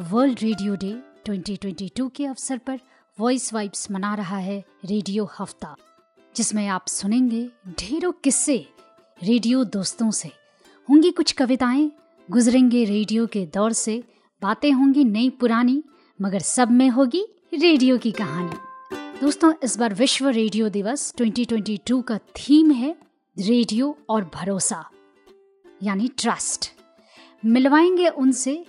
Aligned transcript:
World 0.00 0.38
radio 0.42 0.74
day 0.74 1.02
2022 1.26 2.10
के 2.16 2.26
अवसर 2.26 2.58
पर 2.58 2.80
वॉइस 3.20 3.54
वाइब्स 3.54 3.90
मना 3.90 4.14
रहा 4.14 4.36
है 4.36 4.64
रेडियो 4.84 5.30
हफ़्ता, 5.38 5.76
जिसमें 6.36 6.68
आप 6.68 6.86
सुनेंगे 6.86 7.50
ढेरों 7.68 8.12
किस्से 8.12 8.66
रेडियो 9.22 9.64
दोस्तों 9.64 10.10
से। 10.10 10.30
होंगी 10.88 11.10
कुछ 11.10 11.32
कविताएँ, 11.32 11.90
गुजरेंगे 12.30 12.84
रेडियो 12.84 13.26
के 13.26 13.46
दौर 13.46 13.72
से, 13.72 14.04
बातें 14.42 14.72
होंगी 14.72 15.04
नई 15.04 15.30
पुरानी, 15.30 15.84
मगर 16.20 16.38
सब 16.38 16.70
में 16.70 16.88
होगी 16.88 17.26
रेडियो 17.54 17.98
की 17.98 18.12
कहानी। 18.12 19.20
दोस्तों, 19.20 19.52
इस 19.64 19.78
बार 19.78 19.94
विश्व 19.94 20.28
रेडियो 20.28 20.68
दिवस 20.68 21.14
2022 21.18 22.02
का 22.02 22.18
थीम 22.18 22.70
है 22.70 22.96
रेडियो 23.38 23.98
और 24.08 24.30
भरोसा, 24.34 24.90
यानी 25.82 26.08
ट्रस्ट। 26.08 26.72
मिलवाएँगे 27.44 28.08
उनसे 28.08 28.64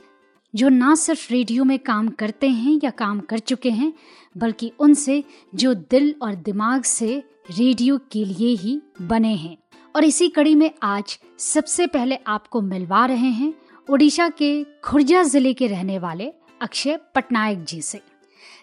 जो 0.55 0.69
ना 0.69 0.95
सिर्फ़ 0.95 1.33
रेडियो 1.33 1.63
में 1.63 1.79
काम 1.79 2.07
करते 2.09 2.49
हैं 2.49 2.79
या 2.83 2.89
काम 2.89 3.19
कर 3.19 3.39
चुके 3.39 3.69
हैं, 3.69 3.93
बल्कि 4.37 4.71
उनसे 4.79 5.23
जो 5.55 5.73
दिल 5.73 6.15
और 6.21 6.35
दिमाग 6.35 6.83
से 6.83 7.23
रेडियो 7.51 7.97
के 7.97 8.25
लिए 8.25 8.55
ही 8.55 8.81
बने 9.01 9.35
हैं। 9.35 9.57
और 9.95 10.03
इसी 10.03 10.27
कड़ी 10.29 10.55
में 10.55 10.71
आज 10.83 11.19
सबसे 11.37 11.87
पहले 11.87 12.15
आपको 12.27 12.61
मिलवा 12.61 13.05
रहे 13.05 13.29
हैं 13.29 13.53
ओडिशा 13.89 14.29
के 14.29 14.63
खुर्जा 14.63 15.23
ज़िले 15.23 15.53
के 15.53 15.67
रहने 15.67 15.99
वाले 15.99 16.31
अक्षय 16.61 16.99
पटनायक 17.15 17.63
जी 17.63 17.81
से। 17.81 18.01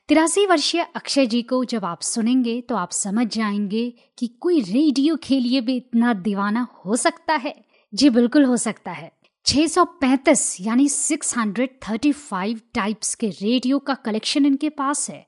तिरासी 0.08 0.46
वर्षीय 0.46 0.86
अक्षय 0.96 1.26
जी 1.26 1.42
को 1.42 1.64
जब 1.64 1.84
आप 1.84 2.00
सुनेंगे 2.00 2.60
तो 2.60 2.76
आप 2.76 2.90
समझ 2.92 3.26
जाएँगे 3.26 3.92
कि 4.18 4.26
कोई 4.40 4.60
रेडियो 4.60 5.16
के 5.16 5.40
लिए 5.40 5.60
भी 5.60 5.76
इतना 5.76 6.14
दीवाना 6.14 6.68
हो 6.84 6.96
सकता 6.96 7.34
है। 7.34 7.64
जी, 7.94 8.10
बिल्कुल 8.10 8.44
हो 8.44 8.56
सकता 8.56 8.90
है। 8.90 9.17
635 9.48 10.40
यानी 10.60 10.86
635 10.88 12.58
टाइप्स 12.74 13.14
के 13.14 13.28
रेडियो 13.28 13.78
का 13.78 13.94
कलेक्शन 14.04 14.46
इनके 14.46 14.68
पास 14.70 15.08
है, 15.10 15.26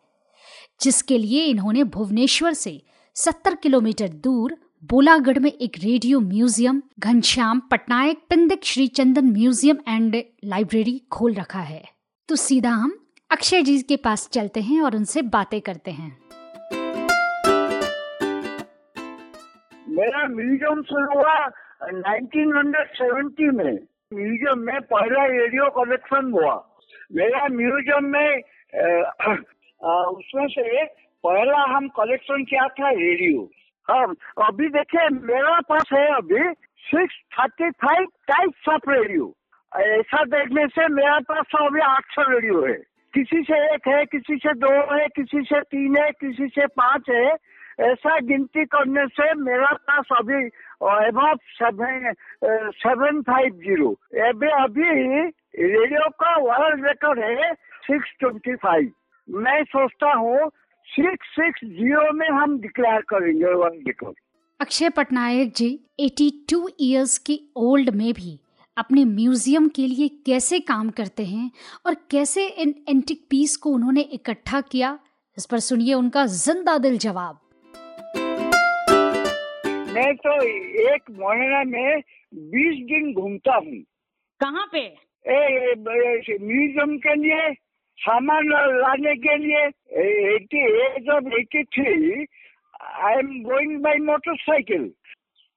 जिसके 0.80 1.18
लिए 1.18 1.44
इन्होंने 1.44 1.84
भुवनेश्वर 1.94 2.52
से 2.52 2.72
70 3.16 3.54
किलोमीटर 3.62 4.08
दूर 4.24 4.56
बोलागढ़ 4.82 5.38
में 5.38 5.50
एक 5.50 5.78
radio 5.78 6.20
museum, 6.20 6.82
Ghanshyam 6.98 7.60
Patnaik 7.70 8.18
पिंदिक 8.30 8.64
Shri 8.64 8.86
Chandan 8.88 9.30
museum 9.32 9.78
and 9.88 10.16
library 10.44 10.96
खोल 11.12 11.34
रखा 11.34 11.62
है। 11.62 11.82
तो 12.28 12.36
सीधा 12.36 12.70
हम 12.72 12.92
अक्षय 13.30 13.62
जी 13.62 13.78
के 13.82 13.96
पास 13.98 14.28
चलते 14.32 14.60
हैं 14.60 14.80
और 14.82 14.96
उनसे 14.96 15.22
बातें 15.34 15.60
करते 15.60 15.90
हैं। 15.92 16.10
मेरा 19.90 20.26
म्यूज़ियम 20.28 20.82
शुरू 20.82 21.06
हुआ 21.14 21.38
1970 21.88 23.50
में। 23.52 23.89
म्यूज़ियम 24.14 24.58
में 24.58 24.80
पहला 24.82 25.24
रेडियो 25.26 25.68
कलेक्शन 25.70 26.30
हुआ। 26.32 26.54
मेरा 27.14 27.46
म्यूज़ियम 27.48 28.04
में 28.04 28.42
आ, 28.72 29.34
आ, 29.80 29.92
उसमें 30.04 30.46
से 30.48 30.84
पहला 31.24 31.58
हम 31.74 31.86
कलेक्शन 31.98 32.44
किया 32.44 32.66
था 32.78 32.90
रेडियो। 32.90 33.48
हम 33.88 34.14
अभी 34.46 34.68
देखिए 34.68 35.08
मेरा 35.18 35.58
पास 35.68 35.92
है 35.92 36.06
अभी 36.14 36.42
six 36.84 37.14
thirty 37.34 37.70
five 37.84 38.06
types 38.30 38.68
of 38.68 38.90
radio 38.90 39.32
ऐसा 39.72 40.24
देखने 40.34 40.66
से 40.68 40.88
मेरा 40.94 41.18
पास 41.28 41.54
अभी 41.60 41.80
आठ 41.80 42.10
सौ 42.14 42.22
रेडियो 42.30 42.64
है। 42.66 42.74
किसी 43.14 43.42
से 43.42 43.58
एक 43.74 43.88
है 43.88 44.04
किसी 44.06 44.36
से 44.38 44.54
दो 44.58 44.72
है 44.94 45.06
किसी 45.16 45.42
से 45.44 45.60
तीन 45.70 45.96
है 45.98 46.10
किसी 46.20 46.48
से 46.48 46.66
पाँच 46.82 47.10
है। 47.10 47.26
ऐसा 47.80 48.18
गिनती 48.28 48.64
करने 48.64 49.06
से 49.06 49.32
मेरा 49.34 49.72
पास 49.88 50.08
अभी 50.18 50.46
above 50.80 51.34
seven 51.58 52.12
seven 52.74 53.20
five 53.22 53.54
zero 53.64 53.90
अभी 54.20 54.88
रेडियो 55.56 56.08
का 56.22 56.36
वर्ल्ड 56.40 56.86
रिकॉर्ड 56.86 57.18
है 57.20 57.52
सिक्स 57.86 58.14
ट्वेंटी 58.20 58.54
फाइव 58.56 58.90
मैं 59.28 59.62
सोचता 59.64 60.12
हूँ 60.12 60.50
सिक्स 60.88 61.28
सिक्स 61.30 61.64
ज़ीरो 61.64 62.12
में 62.12 62.28
हम 62.28 62.58
डिक्लेयर 62.60 63.00
करेंगे 63.08 63.52
world 63.54 63.86
record 63.86 64.16
Akshay 64.60 64.88
Patnaik 64.90 65.52
ji 65.56 65.68
82 66.00 66.68
years 66.80 67.18
की 67.18 67.40
ओल्ड 67.56 67.90
में 67.90 68.12
भी 68.14 68.38
अपने 68.76 69.04
म्यूज़ियम 69.04 69.68
के 69.68 69.86
लिए 69.86 70.08
कैसे 70.26 70.60
काम 70.60 70.90
करते 70.90 71.24
हैं 71.24 71.50
और 71.86 71.94
कैसे 72.10 72.46
इन 72.46 72.74
एंटिक 72.88 73.26
पीस 73.30 73.56
को 73.56 73.70
उन्होंने 73.70 74.00
इकट्ठा 74.00 74.60
किया, 74.60 74.98
इस 75.36 75.46
पर 75.46 75.58
सुनिए 75.58 75.94
उनका 75.94 76.26
ज़िंदा 76.26 76.76
दिल 76.78 76.98
जवाब। 76.98 77.38
मैं 79.94 80.10
तो 80.16 80.32
एक 80.90 81.10
महीना 81.20 81.62
में 81.66 82.00
बीस 82.52 82.76
दिन 82.90 83.12
घूमता 83.12 83.54
हूँ। 83.54 83.78
कहाँ 84.40 84.66
पे? 84.72 84.82
म्यूज़ियम 86.40 86.96
के 87.06 87.14
लिए 87.22 87.50
सामान 87.98 88.48
लाने 88.48 89.14
के 89.24 89.36
लिए। 89.36 89.64
Eighty 90.34 90.62
age 90.82 91.08
of 91.14 91.34
eighty 91.40 91.62
three 91.64 92.26
I 92.80 93.18
am 93.18 93.32
going 93.44 93.78
by 93.82 93.98
motorcycle 94.06 94.90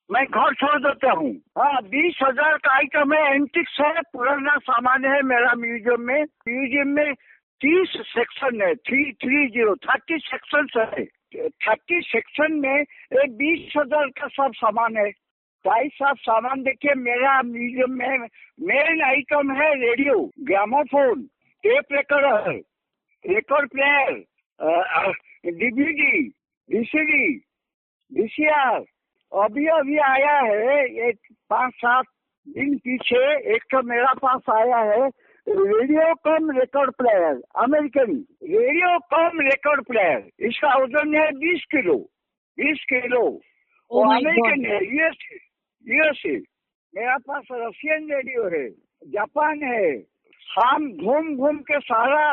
मैं 0.10 0.26
घर 0.26 0.54
छोड़ 0.54 0.80
देता 0.82 1.12
हूँ। 1.12 1.32
हाँ 1.58 1.82
बीस 1.84 2.18
हज़ार 2.24 2.58
का 2.58 2.76
आइटम 2.76 3.14
है 3.14 3.24
एंटिक्स 3.34 3.78
है 3.82 4.02
पुराना 4.14 4.56
सामान 4.64 5.06
है 5.06 5.22
मेरा 5.30 5.54
म्यूज़ियम 5.58 6.02
में। 6.08 6.24
म्यूज़ियम 6.48 6.90
में 6.98 7.14
तीस 7.62 7.94
सेक्शन 8.08 8.62
है 8.62 8.74
three 8.76 9.12
three 9.24 9.48
zero 9.50 9.76
thirty 9.86 10.18
section 10.26 10.68
है। 10.78 11.04
थर्टी 11.36 12.02
सेक्शन 12.04 12.54
में 12.60 12.84
बीस 13.14 13.74
हज़ार 13.78 14.08
का 14.20 14.28
सब 14.30 14.54
सामान 14.56 14.98
है। 14.98 15.10
भाई 15.66 15.88
साहब, 15.90 16.18
सामान 16.18 16.62
देखिए, 16.64 16.94
मेरा 16.96 17.42
म्यूज़ियम 17.44 17.92
में 17.92 18.28
मेन 18.62 19.02
आइटम 19.04 19.52
है 19.52 19.74
radio 19.82 20.16
gramophone 20.48 21.22
tape 21.64 21.94
recorder 21.94 22.62
record 23.26 23.70
player 23.72 24.12
DVD 25.54 26.28
VCD 26.70 27.28
VCR 28.12 28.84
अभी 29.32 29.66
अभी 29.74 29.98
आया 30.06 30.36
है, 30.40 30.84
एक 31.08 31.18
पाँच 31.50 31.74
सात 31.74 32.06
दिन 32.48 32.76
पीछे 32.78 33.24
एक 33.56 33.64
तो 33.72 33.82
मेरा 33.84 34.14
पास 34.22 34.50
आया 34.54 34.78
है 34.92 35.10
radio 35.48 36.14
cum 36.26 36.50
record 36.58 36.92
player 36.98 37.40
American 37.62 38.12
radio 38.44 38.98
cum 39.14 39.40
record 39.42 39.84
player 39.86 40.46
इसका 40.48 40.76
वज़न 40.76 41.16
है 41.16 41.26
बीस 41.40 41.66
किलो 41.72 41.96
बीस 42.58 42.84
किलो। 42.90 43.22
वो 43.92 44.04
अमेरिकन 44.12 44.66
है 44.66 44.80
यूएस 44.86 45.18
यूएसए 45.88 46.36
मेरा 46.94 47.18
पास 47.28 47.44
रशियन 47.52 48.08
रेडियो 48.12 48.48
है 48.56 48.68
जापान 49.12 49.64
है। 49.64 49.92
हम 50.48 50.92
घूम 50.94 51.36
घूम 51.36 51.58
के 51.68 51.80
सारा 51.82 52.26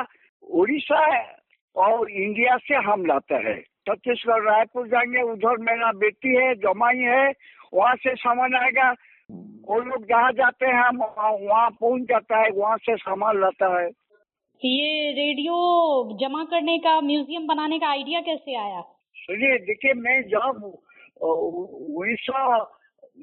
उड़ीसा 0.44 1.02
और 1.76 2.10
इंडिया 2.10 2.56
से 2.58 2.74
हम 2.86 3.06
लाते 3.06 3.34
हैं। 3.48 3.60
छत्तीसगढ़ 3.88 4.42
रायपुर 4.44 4.88
जाएँगे 4.88 5.22
उधर 5.32 5.56
मेरा 5.62 5.92
बेटी 5.98 6.36
है 6.36 6.54
जमाई 6.62 7.08
है 7.10 7.30
वहाँ 7.74 7.94
से 7.96 8.14
सामान 8.16 8.54
आएगा। 8.56 8.92
वो 9.68 9.78
लोग 9.80 10.04
जहाँ 10.04 10.32
जाते 10.32 10.66
हैं 10.66 10.82
हम 10.84 10.96
वहाँ 10.98 11.70
पहुँच 11.70 12.02
जाता 12.02 12.38
है 12.38 12.50
वहाँ 12.50 12.76
से 12.76 12.96
सामान 12.96 13.40
लाता 13.40 13.68
है। 13.74 13.88
ये 14.62 15.10
रेडियो 15.12 15.54
जमा 16.20 16.44
करने 16.44 16.78
का 16.78 17.00
म्यूज़ियम 17.00 17.46
बनाने 17.46 17.78
का 17.78 17.88
आइडिया 17.88 18.20
कैसे 18.20 18.56
आया? 18.56 18.80
सुनिए 19.16 19.58
देखिए 19.58 19.92
मैं 19.96 20.20
जब 20.28 20.64
उन्नीस 21.20 22.18
सौ 22.20 22.58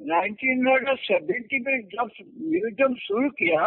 नाइनटीन 0.07 0.95
सेवेंटी 0.95 1.59
में 1.59 1.77
जब 1.87 2.09
म्यूज़ियम 2.41 2.93
शुरू 2.95 3.29
किया 3.41 3.61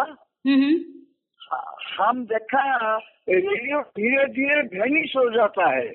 हम 1.94 2.24
देखा 2.24 2.96
रेडियो 3.28 3.80
धीरे 3.80 4.24
धीरे 4.32 4.62
भेनिश 4.68 5.16
हो 5.16 5.28
जाता 5.30 5.68
है। 5.70 5.88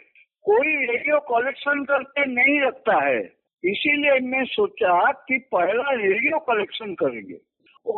कोई 0.45 0.75
रेडियो 0.85 1.19
कलेक्शन 1.29 1.83
करके 1.83 2.25
नहीं 2.25 2.59
रखता 2.62 2.95
है। 3.06 3.22
इसीलिए 3.65 4.19
मैं 4.29 4.43
सोचा 4.45 5.11
कि 5.11 5.37
पहला 5.51 5.91
रेडियो 5.91 6.39
कलेक्शन 6.39 6.94
करेंगे। 6.94 7.38
ओ 7.85 7.95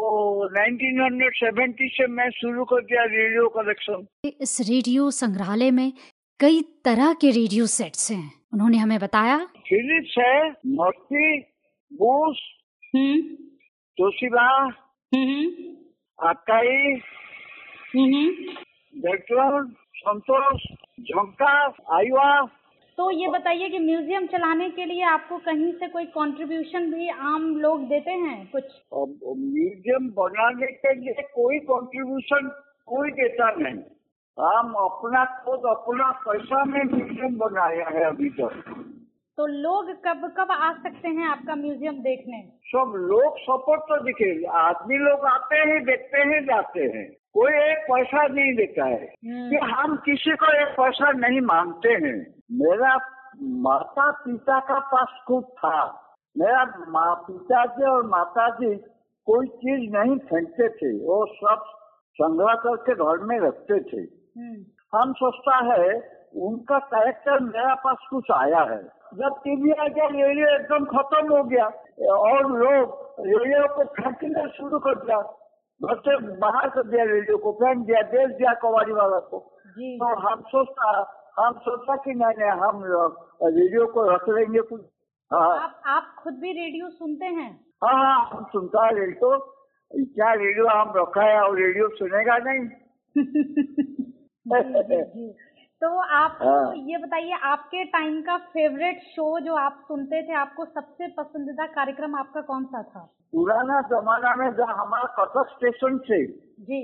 1970 0.48 1.88
से 1.90 2.08
मैं 2.08 2.30
शुरू 2.32 2.64
कर 2.66 2.82
दिया 2.82 3.04
रेडियो 3.04 3.48
कलेक्शन। 3.50 4.06
इस 4.42 4.58
रेडियो 4.70 5.10
संग्रहालय 5.12 5.72
में 5.72 5.92
कई 6.40 6.62
तरह 6.86 7.14
के 7.14 7.32
रेडियो 7.32 7.66
सेट्स 7.66 8.12
हैं। 8.12 8.32
उन्होंने 8.54 8.78
हमें 8.78 9.00
बताया। 9.00 9.38
फिलिप्स 9.68 10.16
है 10.20 10.50
मॉर्फी 10.76 11.40
बूस 11.92 12.40
तोशिबा 13.98 14.48
अकाई 16.20 16.96
बेटरन 18.96 19.74
संतोष 19.96 20.62
झोंका 21.02 21.54
आयुआ 21.98 22.30
तो 22.98 23.10
ये 23.12 23.28
बताइए 23.28 23.68
कि 23.70 23.80
म्यूज़ियम 23.80 24.26
चलाने 24.28 24.70
के 24.70 24.86
लिए 24.86 25.04
आपको 25.06 25.38
कहीं 25.38 25.72
से 25.72 25.88
कोई 25.88 26.06
कंट्रीब्यूशन 26.06 26.90
भी 26.92 27.10
आम 27.10 27.44
लोग 27.58 27.84
देते 27.90 28.12
हैं? 28.12 28.38
कुछ? 28.52 28.64
म्यूज़ियम 28.94 30.08
बनाने 30.12 30.72
के 30.72 30.94
लिए 30.94 31.24
कोई 31.34 31.60
कंट्रीब्यूशन 31.68 32.48
कोई 32.88 33.12
देता 33.12 33.50
नहीं। 33.52 33.84
हम 34.38 34.74
अपना 34.80 35.24
खुद 35.46 35.70
अपना 35.70 36.12
पैसा 36.26 36.64
में 36.64 36.84
म्यूज़ियम 36.84 37.38
बनाया 37.38 37.88
है 37.90 38.04
अभी 38.04 38.30
तक। 38.30 38.64
तो 39.38 39.46
लोग 39.46 39.92
कब 40.06 40.26
कब 40.38 40.52
आ 40.52 40.72
सकते 40.74 41.08
हैं 41.08 41.28
आपका 41.30 41.56
म्यूज़ियम 41.56 42.02
देखने? 42.02 42.42
सब 42.66 42.94
लोग 43.12 43.38
सपोर्ट 43.40 43.82
तो 43.82 44.04
दिखे 44.04 44.32
आदमी 44.58 44.98
लोग 44.98 45.26
आते 45.28 45.56
हैं 45.56 45.84
देखते 45.86 46.28
हैं 46.30 46.44
जाते 46.46 46.84
हैं। 46.98 47.08
कोई 47.34 47.54
एक 47.54 47.78
पैसा 47.78 48.28
नहीं 48.28 48.56
देता 48.56 48.86
है। 48.86 49.14
हम्म। 49.26 49.50
कि 49.50 49.56
हम 49.56 49.96
किसी 49.96 50.32
को 50.32 50.62
एक 50.62 50.68
पैसा 50.68 51.12
नहीं 51.12 51.42
मांगते 51.42 51.90
हैं। 51.90 52.34
मेरा 52.52 53.00
माता 53.42 54.12
पिता 54.12 54.60
का 54.60 54.80
पास 54.80 55.08
खूब 55.28 55.44
था। 55.44 56.04
मेरा 56.38 56.66
माँ 56.90 57.16
पिताजी 57.16 57.84
और 57.84 58.06
माता 58.06 58.50
जी 58.50 58.76
कोई 59.26 59.48
चीज़ 59.48 59.98
नहीं 59.98 60.18
फेंकते 60.18 60.70
थे। 60.70 61.06
वो 61.06 61.26
सब 61.26 61.64
संग्रह 62.14 62.54
करके 62.54 62.96
घर 62.96 63.18
में 63.24 63.40
रखते 63.40 63.80
थे। 63.80 64.02
हम्म, 64.40 64.64
हम 65.00 65.14
सोचता 65.14 65.58
है 65.58 66.18
उनका 66.36 66.80
कैरेक्टर 66.80 67.40
मेरा 67.40 67.74
पास 67.74 67.98
कुछ 68.10 68.24
आया 68.32 68.60
है। 68.60 68.84
जब 69.14 69.36
टीवी 69.44 69.72
आ 69.72 69.88
गया 69.88 70.06
रेडियो 70.06 70.48
एकदम 70.48 70.86
खत्म 70.86 71.38
हो 71.38 71.44
गया। 71.44 71.66
और 72.14 72.52
लोग 72.52 73.14
रेडियो 73.20 73.76
को 73.76 73.84
फेंकना 73.84 74.48
शुरू 74.48 74.80
कर 74.80 74.96
दिया। 74.96 75.37
से 75.84 76.38
बाहर 76.38 76.70
कर 76.70 76.84
दिया 76.84 77.04
रेडियो 77.04 77.38
को 77.38 77.52
फेंक 77.52 77.86
दिया 77.86 78.02
बेच 78.02 78.38
दिया 78.38 78.54
कवाड़ी 78.54 78.92
वाला 78.92 79.20
को। 79.20 79.54
तो 79.78 80.20
हम 80.20 80.42
सोचता 80.42 81.14
हम 81.40 81.54
सोचता 81.54 81.96
कि 81.96 82.14
नहीं 82.14 82.34
नहीं 82.40 82.50
हम 82.50 82.84
रेडियो 83.44 83.88
को 83.88 84.16
रख 84.16 84.30
लेंगे 84.30 84.62
कुछ। 84.62 84.82
हाँ। 85.34 85.60
आप 85.60 85.82
आप 85.86 86.16
खुद 86.20 86.34
भी 86.34 86.52
रेडियो 86.52 86.90
सुनते 86.90 87.26
हैं? 87.26 87.66
हाँ 87.84 87.94
हाँ 87.94 88.30
हम 88.34 88.44
सुनता 88.44 88.86
है 88.86 89.00
रेडियो। 89.00 89.58
क्या 89.96 90.34
रेडियो 90.34 90.68
हम 90.68 90.94
रखा 90.96 91.22
है 91.22 91.42
और 91.42 91.60
रेडियो 91.60 91.88
सुनेगा 91.88 92.38
नहीं। 92.38 92.70
तो 95.82 95.88
आप 96.00 96.38
हाँ। 96.42 96.74
ये 96.76 96.98
बताइए 96.98 97.38
आपके 97.44 97.84
टाइम 97.86 98.22
का 98.22 98.38
फेवरेट 98.38 99.02
शो 99.08 99.40
जो 99.40 99.56
आप 99.56 99.84
सुनते 99.88 100.22
थे 100.28 100.34
आपको 100.34 100.66
सबसे 100.66 101.08
पसंदीदा 101.08 101.66
कार्यक्रम 101.66 102.16
आपका 102.16 102.42
कौन 102.42 102.64
सा 102.66 102.82
था? 102.84 103.00
पुराना 103.34 103.82
जमाना 103.82 104.36
में 104.36 104.50
जो 104.54 104.66
हमारा 104.66 105.14
कटक 105.20 105.52
स्टेशन 105.52 105.98
थे। 106.00 106.26
जी। 106.70 106.82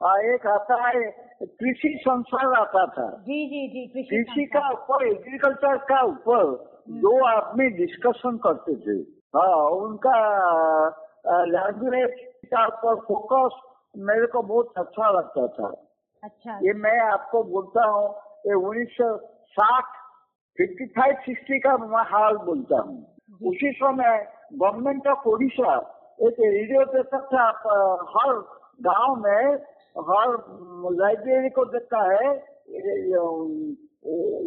हाँ, 0.00 0.16
एक 0.18 0.46
आता 0.46 0.88
है 0.88 1.04
कृषि 1.42 1.98
संसार 2.02 2.52
आता 2.52 2.86
था। 2.86 3.06
जी 3.26 3.46
जी 3.46 3.66
जी 3.68 3.86
कृषि 3.86 4.22
कृषि 4.24 4.44
का 4.44 4.68
ऊपर 4.70 5.06
एग्रीकल्चर 5.06 5.76
का 5.76 6.02
ऊपर 6.02 6.44
दो 7.04 7.14
आदमी 7.26 7.68
डिस्कशन 7.70 8.36
करते 8.36 8.74
थे। 8.76 8.98
हाँ 9.36 9.56
उनका 9.70 10.16
लैंग्वेज 11.46 12.18
का 12.46 12.66
ऊपर 12.66 13.00
फोकस 13.04 13.60
मेरे 13.96 14.26
को 14.26 14.42
बहुत 14.42 14.72
अच्छा 14.76 15.10
लगता 15.10 15.46
था। 15.46 15.72
अच्छा। 16.22 16.58
ये 16.62 16.72
मैं 16.72 16.98
आपको 17.00 17.42
बोलता 17.44 17.84
हूँ 17.86 18.08
ये 18.46 18.54
उन्नीस 18.68 18.88
सौ 18.92 19.16
साठ 19.56 19.84
फिफ्टी 20.58 20.86
फाइव 20.96 21.14
सिक्सटी 21.26 21.58
का 21.60 21.76
मैं 21.78 22.04
हाल 22.08 22.36
बोलता 22.46 22.80
हूँ। 22.82 22.96
उसी 23.42 23.70
समय 23.72 24.14
गवर्नमेंट 24.54 25.06
ऑफ़ 25.08 25.28
उड़ीसा 25.28 25.74
एक 26.22 26.40
रेडियो 26.40 26.84
देता 26.86 27.20
था 27.26 27.44
हर 28.14 28.32
गाँव 28.86 29.14
में 29.22 29.42
हर 30.08 30.34
लाइब्रेरी 30.98 31.50
को 31.50 31.64
देता 31.72 32.02
है 32.04 32.28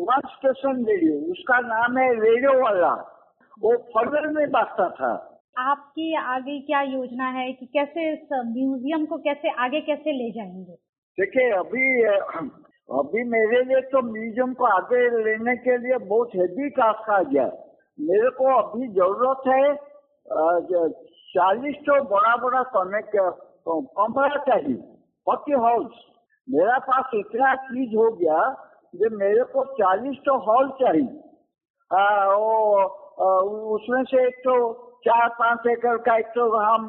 वन 0.08 0.28
स्टेशन 0.30 0.84
रेडियो 0.86 1.16
उसका 1.32 1.60
नाम 1.68 1.98
है 1.98 2.08
रेडियो 2.20 2.54
वाला। 2.64 2.94
वो 3.62 3.76
फरवरी 3.94 4.34
में 4.36 4.52
बांटता 4.52 4.90
था। 4.96 5.12
आपकी 5.64 6.14
आगे 6.18 6.60
क्या 6.62 6.82
योजना 6.84 7.28
है 7.32 7.52
कि 7.54 7.66
कैसे 7.74 8.12
इस 8.14 8.28
म्यूज़ियम 8.48 9.06
को 9.06 9.18
कैसे 9.28 9.50
आगे 9.66 9.82
कैसे 9.82 10.12
ले 10.14 10.30
जाएँगे? 10.32 10.74
देखिए 11.18 11.52
अभी 11.54 11.84
अभी 12.90 13.24
मेरे 13.30 13.62
लिए 13.66 13.80
तो 13.92 14.02
म्यूज़ियम 14.02 14.54
को 14.54 14.66
आगे 14.66 14.98
लेने 15.24 15.56
के 15.58 15.78
लिए 15.78 15.98
बहुत 16.08 16.36
हेवी 16.36 16.70
टास्क 16.70 17.10
आ 17.10 17.22
गया 17.22 17.46
मेरे 18.00 18.30
को 18.38 18.46
अभी 18.58 18.88
ज़रूरत 18.94 19.48
है 19.48 19.74
चालीस 21.32 21.76
तो 21.86 21.96
बड़ा 22.12 22.36
बड़ा 22.44 22.62
कनेक्ट 22.76 23.16
कमरा 24.00 24.38
चाहिए 24.44 24.76
फोर्टी 25.28 25.54
हाउस 25.64 26.04
मेरा 26.48 26.78
पास 26.88 27.10
इतना 27.16 27.54
चीज़ 27.64 27.96
हो 27.96 28.10
गया 28.12 28.38
जो 28.94 29.10
मेरे 29.18 29.44
को 29.54 29.64
चालीस 29.80 30.18
तो 30.26 30.38
हॉल 30.46 30.70
चाहिए। 30.82 31.08
आ, 31.92 32.04
वो 32.36 32.82
आ, 33.22 33.28
उसमें 33.76 34.04
से 34.04 34.26
एक 34.28 34.38
तो 34.46 34.54
चार 35.08 35.28
पाँच 35.40 35.68
एकड़ 35.72 35.98
का 36.06 36.18
एक 36.18 36.28
तो 36.36 36.46
हम 36.58 36.86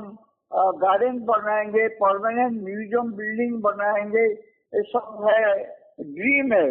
गार्डन 0.83 1.19
बनाएँगे 1.25 1.89
परमानेंट 1.97 2.63
म्यूज़ियम 2.63 3.13
बिल्डिंग 3.13 3.61
बनाएँगे 3.63 4.27
ये 4.27 4.83
सब 4.93 5.27
है। 5.29 5.43
ड्रीम 6.01 6.53
है। 6.53 6.71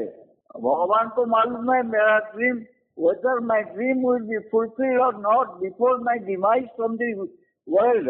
भगवान 0.56 1.10
को 1.10 1.26
मालूम 1.26 1.74
है 1.74 1.84
मेरा 1.84 2.18
dream 2.20 2.64
whether 2.98 3.32
my 3.42 3.58
dream 3.62 4.04
will 4.04 4.22
be 4.28 4.38
fulfilled 4.52 5.02
or 5.06 5.14
not 5.24 5.50
before 5.62 5.96
my 6.00 6.14
demise 6.28 6.68
from 6.78 6.94
the 6.98 7.10
world 7.68 8.08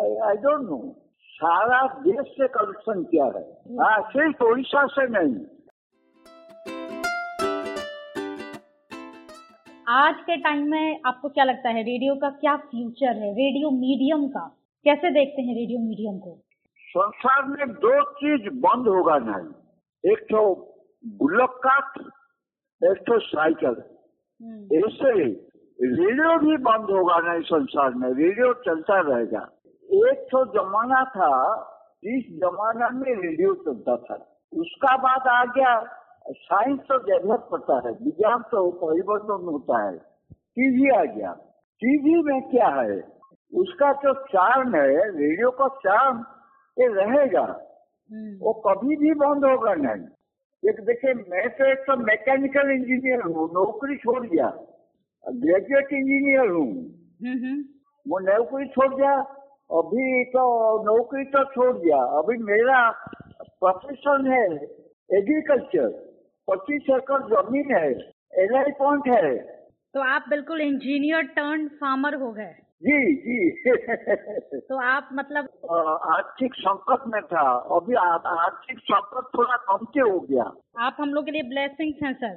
I, 0.00 0.08
I 0.30 0.34
don't 0.42 0.66
know. 0.66 0.80
सारा 1.28 1.78
देश 2.02 2.28
से 2.34 2.48
कलेक्शन 2.48 3.02
किया 3.04 3.24
है। 3.24 3.42
हाँ 3.78 4.00
सिर्फ़ 4.10 4.44
उड़ीसा 4.44 4.86
से 4.86 5.06
नहीं। 5.08 5.34
आज 9.88 10.14
के 10.14 10.36
टाइम 10.36 10.70
में 10.70 11.00
आपको 11.06 11.28
क्या 11.28 11.44
लगता 11.44 11.68
है 11.68 11.82
रेडियो 11.82 12.14
का 12.14 12.30
क्या 12.30 12.56
फ्यूचर 12.56 13.16
है? 13.16 13.30
रेडियो 13.32 13.70
मीडियम 13.70 14.28
का। 14.28 14.46
कैसे 14.84 15.10
देखते 15.10 15.42
हैं 15.42 15.54
रेडियो 15.54 15.78
मीडियम 15.78 16.18
को? 16.18 16.38
संसार 16.80 17.44
में 17.46 17.74
दो 17.74 18.02
चीज़ 18.12 18.48
बंद 18.48 18.88
होगा 18.88 19.18
नहीं। 19.18 19.50
एक 20.06 20.18
तो 20.18 20.40
बुलक 21.06 21.50
काट 21.66 22.00
एक 22.82 22.98
तो 23.06 23.18
साइकिल। 23.18 23.82
हम्म, 24.42 24.76
ऐसे 24.76 25.12
रेडियो 25.82 26.38
भी 26.38 26.56
बंद 26.56 26.90
होगा 26.90 27.18
नहीं 27.18 27.42
संसार 27.42 27.90
में 27.90 28.08
रेडियो 28.08 28.52
चलता 28.54 29.00
रहेगा। 29.00 29.42
एक 30.10 30.28
तो 30.32 30.44
जमाना 30.44 31.04
था 31.04 31.32
जिस 32.04 32.38
जमाना 32.38 32.88
में 32.88 33.14
रेडियो 33.22 33.54
चलता 33.54 33.96
था। 33.96 34.14
उसका 34.58 34.96
बाद 34.96 35.28
आ 35.28 35.44
गया 35.44 35.74
साइंस 36.28 36.80
तो 36.80 36.98
डेवलप 36.98 37.48
करता 37.54 37.88
है 37.88 37.94
विज्ञान 37.94 38.42
तो 38.42 38.70
परिवर्तन 38.70 39.44
होता 39.44 39.82
है। 39.84 39.98
टीवी 40.32 40.90
आ 40.90 41.04
गया। 41.04 41.32
टीवी 41.80 42.22
में 42.22 42.50
क्या 42.50 42.68
है? 42.68 42.98
उसका 43.54 43.92
जो 43.92 44.14
चार्म 44.14 44.74
है 44.74 44.88
रेडियो 45.18 45.50
का 45.50 45.68
चार्म 45.68 46.24
ये 46.78 46.88
रहेगा। 46.88 47.42
हम्म, 47.42 47.71
वो 48.14 48.52
कभी 48.66 48.96
भी 48.96 49.12
बंद 49.12 49.44
होगा 49.44 49.74
नहीं। 49.74 50.06
एक 50.70 50.80
देखिए 50.80 51.14
मैं 51.14 51.48
तो 51.50 51.72
एक 51.72 51.78
तो 51.78 51.96
मैकेनिकल 51.96 52.70
इंजीनियर 52.70 53.20
हूँ 53.20 53.48
नौकरी 53.52 53.96
छोड़ 53.96 54.26
दिया। 54.26 54.46
ग्रेजुएट 55.28 55.92
इंजीनियर 55.92 56.48
हूँ। 56.48 56.70
हम्म, 57.22 57.46
हम्म, 57.46 57.64
वो 58.08 58.18
नौकरी 58.18 58.68
छोड़ 58.68 58.94
दिया 58.94 59.12
अभी 59.70 60.24
तो 60.24 60.42
नौकरी 60.84 61.24
तो 61.24 61.44
छोड़ 61.44 61.76
दिया। 61.78 61.96
अभी 61.96 62.36
मेरा 62.36 62.90
प्रोफेशन 63.42 64.32
है 64.32 64.44
एग्रीकल्चर 65.18 65.88
पच्चीस 66.50 66.82
एकड़ 66.90 67.22
ज़मीन 67.22 67.74
है 67.74 67.90
एल 68.34 68.72
पॉइंट 68.72 69.08
है। 69.08 69.38
तो 69.94 70.00
आप 70.00 70.24
बिल्कुल 70.28 70.60
इंजीनियर 70.60 71.22
टर्न 71.22 71.68
फार्मर 71.68 72.14
हो 72.14 72.32
गए। 72.32 72.54
जी 72.82 73.00
जी। 73.16 74.58
तो 74.60 74.78
आप 74.82 75.08
मतलब 75.12 75.48
आर्थिक 76.12 76.54
संकट 76.54 77.06
में 77.06 77.20
था। 77.22 77.42
अभी 77.76 77.94
आर्थिक 77.94 78.78
संकट 78.78 79.28
थोड़ा 79.34 79.56
कम 79.68 79.84
के 79.86 80.00
हो 80.00 80.18
गया। 80.20 80.44
आप 80.86 80.96
हम 81.00 81.08
लोग 81.08 81.24
के 81.24 81.30
लिए 81.30 81.42
ब्लेसिंग 81.42 81.92
हैं 82.04 82.12
सर 82.14 82.36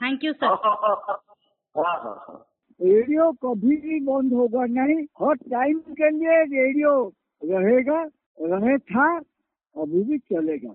थैंक 0.00 0.24
यू 0.24 0.32
सर 0.32 0.46
हाँ 0.46 0.74
हाँ 1.76 2.14
हाँ। 2.28 2.44
रेडियो 2.80 3.30
कभी 3.44 3.76
भी 3.76 4.00
बंद 4.00 4.32
होगा 4.32 4.64
नहीं। 4.70 5.04
हर 5.22 5.34
टाइम 5.34 5.78
के 5.92 6.10
लिए 6.10 6.42
रेडियो 6.54 6.92
रहेगा 7.42 8.02
रहे 8.38 8.78
था 8.78 9.06
अभी 9.76 10.02
भी 10.04 10.18
चलेगा। 10.18 10.74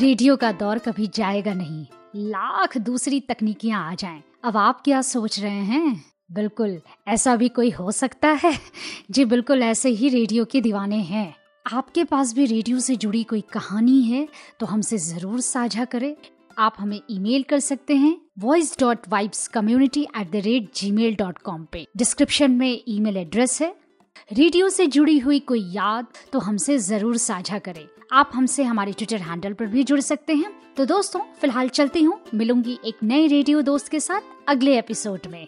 रेडियो 0.00 0.36
का 0.36 0.52
दौर 0.52 0.78
कभी 0.78 1.06
जाएगा 1.14 1.54
नहीं। 1.54 1.84
लाख 2.16 2.78
दूसरी 2.78 3.20
तकनीकियाँ 3.20 3.90
आ 3.90 3.94
जाएँ। 3.94 4.22
अब 4.44 4.56
आप 4.56 4.80
क्या 4.84 5.00
सोच 5.02 5.40
रहे 5.40 5.60
हैं? 5.66 6.11
बिल्कुल, 6.32 6.78
ऐसा 7.08 7.34
भी 7.36 7.48
कोई 7.48 7.70
हो 7.70 7.90
सकता 7.92 8.28
है? 8.42 8.52
जी 9.10 9.24
बिल्कुल, 9.24 9.62
ऐसे 9.62 9.88
ही 9.90 10.08
रेडियो 10.08 10.44
के 10.44 10.60
दीवाने 10.60 10.96
हैं। 10.96 11.34
आपके 11.66 12.04
पास 12.04 12.32
भी 12.34 12.46
रेडियो 12.46 12.78
से 12.80 12.96
जुड़ी 12.96 13.22
कोई 13.24 13.40
कहानी 13.52 14.00
है 14.02 14.26
तो 14.60 14.66
हमसे 14.66 14.98
ज़रूर 14.98 15.40
साझा 15.40 15.84
करें। 15.84 16.14
आप 16.58 16.74
हमें 16.78 17.00
ईमेल 17.10 17.42
कर 17.42 17.58
सकते 17.60 17.94
हैं 17.96 18.16
voice 18.38 18.76
dot 18.80 19.08
vibes 19.08 19.46
community 19.48 20.02
at 20.02 20.30
the 20.30 20.42
rate 20.44 20.70
Gmail 20.90 21.14
dot 21.16 21.38
com 21.38 21.64
पे। 21.72 21.86
डिस्क्रिप्शन 21.96 22.50
में 22.50 22.80
ईमेल 22.88 23.16
एड्रेस 23.16 23.60
है। 23.62 23.74
रेडियो 24.30 24.68
से 24.68 24.86
जुड़ी 24.86 25.18
हुई 25.18 25.38
कोई 25.40 25.64
याद 25.72 26.06
तो 26.32 26.38
हमसे 26.38 26.78
ज़रूर 26.80 27.16
साझा 27.18 27.58
करें। 27.58 27.86
आप 28.12 28.30
हमसे 28.34 28.62
हमारे 28.62 28.92
ट्विटर 28.92 29.20
हैंडल 29.20 29.52
पर 29.52 29.66
भी 29.66 29.82
जुड़ 29.84 30.00
सकते 30.00 30.34
हैं। 30.34 30.52
तो 30.76 30.84
दोस्तों, 30.86 31.20
फ़िलहाल 31.40 31.68
चलती 31.68 32.02
हूँ। 32.02 32.18
मिलूँगी 32.34 32.78
एक 32.86 33.02
नए 33.02 33.26
रेडियो 33.26 33.62
दोस्त 33.62 33.88
के 33.88 34.00
साथ 34.00 34.20
अगले 34.48 34.78
एपिसोड 34.78 35.26
में। 35.30 35.46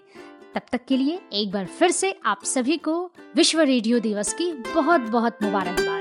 तब 0.54 0.62
तक 0.73 0.80
के 0.88 0.96
लिए 0.96 1.20
एक 1.32 1.50
बार 1.52 1.66
फिर 1.66 1.90
से 1.90 2.14
आप 2.25 2.44
सभी 2.44 2.76
को 2.76 3.11
विश्व 3.37 3.61
रेडियो 3.61 3.99
दिवस 4.00 4.32
की 4.32 4.52
बहुत 4.75 5.00
बहुत 5.00 5.38
मुबारकबाद। 5.42 5.94